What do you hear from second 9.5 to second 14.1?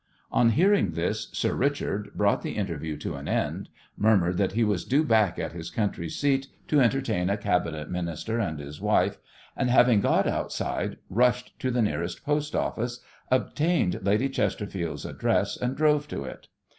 and having got outside rushed to the nearest post office, obtained